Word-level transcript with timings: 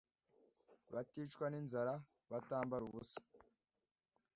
baticwa 0.93 1.45
n’inzara, 1.49 1.93
batambara 2.31 2.83
ubusa. 2.89 3.19